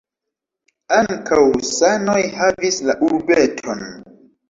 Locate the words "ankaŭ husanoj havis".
1.01-2.83